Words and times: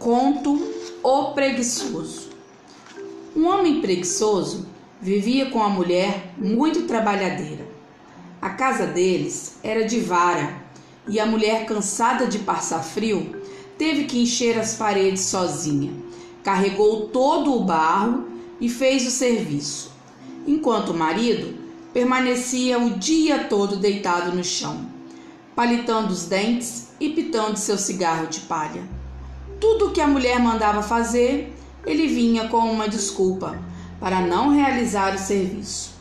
Conto 0.00 0.58
O 1.02 1.34
Preguiçoso. 1.34 2.30
Um 3.36 3.46
homem 3.46 3.82
preguiçoso 3.82 4.66
vivia 4.98 5.50
com 5.50 5.62
a 5.62 5.68
mulher 5.68 6.32
muito 6.38 6.84
trabalhadeira. 6.84 7.68
A 8.40 8.48
casa 8.48 8.86
deles 8.86 9.58
era 9.62 9.84
de 9.84 10.00
vara 10.00 10.62
e 11.06 11.20
a 11.20 11.26
mulher, 11.26 11.66
cansada 11.66 12.26
de 12.26 12.38
passar 12.38 12.82
frio, 12.82 13.42
teve 13.76 14.04
que 14.04 14.22
encher 14.22 14.58
as 14.58 14.74
paredes 14.74 15.20
sozinha. 15.20 15.92
Carregou 16.42 17.08
todo 17.08 17.54
o 17.54 17.62
barro 17.62 18.26
e 18.58 18.70
fez 18.70 19.06
o 19.06 19.10
serviço, 19.10 19.92
enquanto 20.46 20.92
o 20.92 20.98
marido 20.98 21.58
permanecia 21.92 22.78
o 22.78 22.98
dia 22.98 23.44
todo 23.44 23.76
deitado 23.76 24.34
no 24.34 24.42
chão, 24.42 24.80
palitando 25.54 26.10
os 26.10 26.24
dentes 26.24 26.88
e 26.98 27.10
pitando 27.10 27.58
seu 27.58 27.76
cigarro 27.76 28.28
de 28.28 28.40
palha. 28.40 28.99
Tudo 29.58 29.90
que 29.90 30.00
a 30.00 30.06
mulher 30.06 30.38
mandava 30.38 30.82
fazer, 30.82 31.56
ele 31.86 32.06
vinha 32.06 32.48
com 32.48 32.58
uma 32.58 32.88
desculpa 32.88 33.58
para 33.98 34.20
não 34.20 34.50
realizar 34.50 35.14
o 35.14 35.18
serviço. 35.18 35.94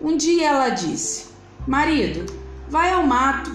Um 0.00 0.16
dia 0.16 0.48
ela 0.48 0.70
disse: 0.70 1.26
Marido, 1.66 2.26
vai 2.68 2.92
ao 2.92 3.06
mato, 3.06 3.50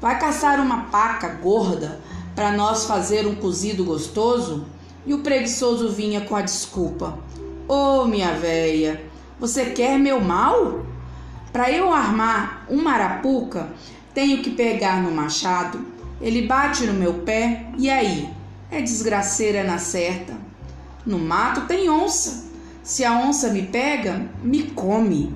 vai 0.00 0.18
caçar 0.18 0.60
uma 0.60 0.84
paca 0.84 1.28
gorda 1.28 2.00
para 2.34 2.52
nós 2.52 2.84
fazer 2.84 3.26
um 3.26 3.34
cozido 3.34 3.84
gostoso? 3.84 4.66
E 5.06 5.14
o 5.14 5.20
preguiçoso 5.20 5.90
vinha 5.90 6.22
com 6.22 6.34
a 6.34 6.42
desculpa: 6.42 7.18
Ô 7.68 8.02
oh, 8.02 8.04
minha 8.04 8.32
véia, 8.32 9.04
você 9.38 9.66
quer 9.66 9.98
meu 9.98 10.20
mal? 10.20 10.84
Para 11.52 11.70
eu 11.70 11.92
armar 11.92 12.66
uma 12.68 12.92
arapuca, 12.92 13.68
tenho 14.12 14.42
que 14.42 14.50
pegar 14.50 15.02
no 15.02 15.10
machado, 15.10 15.80
ele 16.20 16.42
bate 16.42 16.84
no 16.84 16.92
meu 16.92 17.14
pé 17.14 17.66
e 17.78 17.88
aí? 17.88 18.35
É 18.70 18.80
desgraceira 18.80 19.64
na 19.64 19.78
certa. 19.78 20.34
No 21.04 21.18
mato 21.18 21.62
tem 21.62 21.88
onça. 21.88 22.46
Se 22.82 23.04
a 23.04 23.18
onça 23.18 23.50
me 23.50 23.62
pega, 23.62 24.28
me 24.42 24.64
come. 24.64 25.34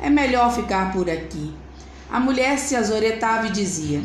É 0.00 0.08
melhor 0.08 0.52
ficar 0.52 0.92
por 0.92 1.08
aqui. 1.08 1.54
A 2.10 2.18
mulher 2.18 2.58
se 2.58 2.76
azoretava 2.76 3.46
e 3.48 3.52
dizia: 3.52 4.02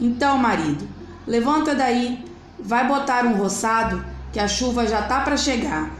Então, 0.00 0.38
marido, 0.38 0.88
levanta 1.26 1.74
daí, 1.74 2.24
vai 2.58 2.86
botar 2.86 3.24
um 3.24 3.36
roçado, 3.36 4.04
que 4.32 4.40
a 4.40 4.48
chuva 4.48 4.86
já 4.86 5.02
tá 5.02 5.20
para 5.20 5.36
chegar. 5.36 5.90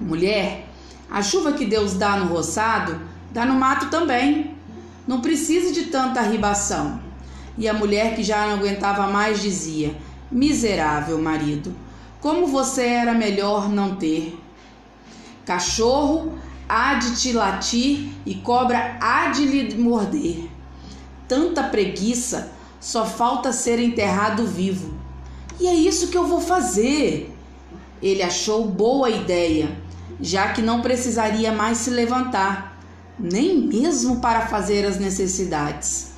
Mulher, 0.00 0.68
a 1.10 1.22
chuva 1.22 1.52
que 1.52 1.64
Deus 1.64 1.94
dá 1.94 2.16
no 2.16 2.26
roçado 2.26 3.00
Dá 3.30 3.44
no 3.44 3.54
mato 3.54 3.90
também. 3.90 4.54
Não 5.06 5.20
precisa 5.20 5.72
de 5.72 5.84
tanta 5.84 6.22
ribação. 6.22 7.00
E 7.56 7.68
a 7.68 7.74
mulher 7.74 8.14
que 8.14 8.22
já 8.22 8.46
não 8.46 8.54
aguentava 8.54 9.06
mais 9.06 9.40
dizia: 9.40 9.94
Miserável 10.30 11.18
marido, 11.20 11.74
como 12.20 12.46
você 12.46 12.84
era 12.84 13.14
melhor 13.14 13.68
não 13.68 13.96
ter. 13.96 14.38
Cachorro 15.44 16.38
há 16.68 16.94
de 16.94 17.16
te 17.16 17.32
latir 17.32 18.10
e 18.26 18.34
cobra 18.34 18.98
há 19.00 19.28
de 19.28 19.44
lhe 19.44 19.74
morder. 19.76 20.48
Tanta 21.26 21.62
preguiça, 21.62 22.52
só 22.80 23.04
falta 23.06 23.52
ser 23.52 23.78
enterrado 23.78 24.46
vivo. 24.46 24.94
E 25.58 25.66
é 25.66 25.74
isso 25.74 26.08
que 26.08 26.16
eu 26.16 26.26
vou 26.26 26.40
fazer. 26.40 27.34
Ele 28.02 28.22
achou 28.22 28.64
boa 28.66 29.10
ideia, 29.10 29.76
já 30.20 30.52
que 30.52 30.62
não 30.62 30.82
precisaria 30.82 31.50
mais 31.52 31.78
se 31.78 31.90
levantar 31.90 32.78
nem 33.18 33.58
mesmo 33.58 34.20
para 34.20 34.46
fazer 34.46 34.86
as 34.86 34.98
necessidades. 34.98 36.12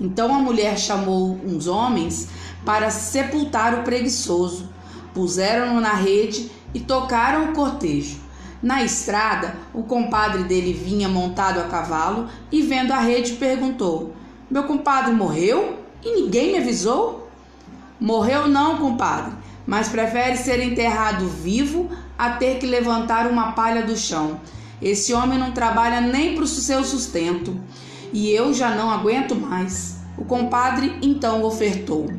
Então 0.00 0.34
a 0.34 0.38
mulher 0.38 0.78
chamou 0.78 1.38
uns 1.44 1.66
homens 1.66 2.28
para 2.64 2.90
sepultar 2.90 3.74
o 3.74 3.82
preguiçoso, 3.82 4.68
puseram-no 5.12 5.80
na 5.80 5.92
rede 5.92 6.50
e 6.72 6.80
tocaram 6.80 7.50
o 7.50 7.52
cortejo. 7.52 8.18
Na 8.62 8.82
estrada, 8.82 9.56
o 9.74 9.82
compadre 9.82 10.44
dele 10.44 10.72
vinha 10.72 11.08
montado 11.08 11.60
a 11.60 11.64
cavalo 11.64 12.28
e, 12.50 12.62
vendo 12.62 12.92
a 12.92 12.98
rede, 12.98 13.34
perguntou: 13.34 14.14
Meu 14.50 14.64
compadre 14.64 15.12
morreu 15.12 15.78
e 16.02 16.22
ninguém 16.22 16.52
me 16.52 16.58
avisou? 16.58 17.28
Morreu 18.00 18.48
não, 18.48 18.78
compadre, 18.78 19.32
mas 19.66 19.88
prefere 19.88 20.36
ser 20.36 20.60
enterrado 20.60 21.28
vivo 21.28 21.90
a 22.18 22.30
ter 22.30 22.58
que 22.58 22.66
levantar 22.66 23.26
uma 23.26 23.52
palha 23.52 23.82
do 23.82 23.96
chão. 23.96 24.40
Esse 24.80 25.14
homem 25.14 25.38
não 25.38 25.52
trabalha 25.52 26.00
nem 26.00 26.34
para 26.34 26.44
o 26.44 26.46
seu 26.46 26.84
sustento 26.84 27.56
e 28.12 28.30
eu 28.30 28.52
já 28.54 28.74
não 28.74 28.90
aguento 28.90 29.34
mais. 29.34 29.98
O 30.16 30.24
compadre 30.24 30.98
então 31.02 31.42
ofertou. 31.42 32.10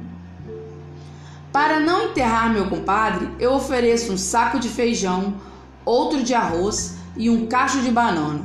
Para 1.56 1.80
não 1.80 2.10
enterrar 2.10 2.52
meu 2.52 2.70
compadre, 2.70 3.30
eu 3.40 3.54
ofereço 3.54 4.12
um 4.12 4.18
saco 4.18 4.60
de 4.60 4.68
feijão, 4.68 5.36
outro 5.86 6.22
de 6.22 6.34
arroz 6.34 6.98
e 7.16 7.30
um 7.30 7.48
cacho 7.48 7.80
de 7.80 7.90
banana. 7.90 8.42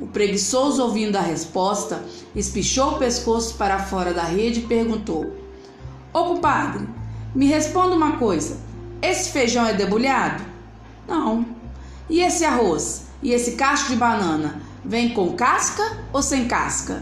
O 0.00 0.08
preguiçoso, 0.08 0.82
ouvindo 0.82 1.14
a 1.14 1.20
resposta, 1.20 2.02
espichou 2.34 2.94
o 2.94 2.98
pescoço 2.98 3.54
para 3.54 3.78
fora 3.78 4.12
da 4.12 4.24
rede 4.24 4.58
e 4.58 4.66
perguntou: 4.66 5.32
Ô 6.12 6.24
compadre, 6.24 6.88
me 7.36 7.46
responda 7.46 7.94
uma 7.94 8.16
coisa: 8.16 8.58
esse 9.00 9.30
feijão 9.30 9.64
é 9.64 9.72
debulhado? 9.72 10.42
Não. 11.06 11.46
E 12.08 12.20
esse 12.20 12.44
arroz? 12.44 13.06
E 13.22 13.30
esse 13.30 13.52
cacho 13.52 13.90
de 13.90 13.94
banana 13.94 14.60
vem 14.84 15.10
com 15.10 15.34
casca 15.34 15.98
ou 16.12 16.20
sem 16.20 16.48
casca? 16.48 17.00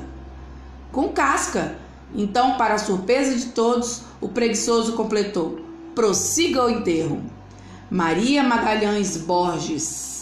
Com 0.92 1.08
casca. 1.08 1.87
Então, 2.14 2.56
para 2.56 2.74
a 2.74 2.78
surpresa 2.78 3.34
de 3.34 3.46
todos, 3.46 4.02
o 4.20 4.28
preguiçoso 4.28 4.94
completou: 4.94 5.60
prossiga 5.94 6.64
o 6.64 6.70
enterro. 6.70 7.22
Maria 7.90 8.42
Magalhães 8.42 9.16
Borges 9.16 10.17